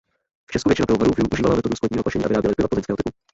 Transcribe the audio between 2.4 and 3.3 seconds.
piva plzeňského typu.